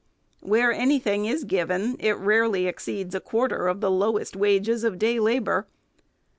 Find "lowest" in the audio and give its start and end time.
3.91-4.35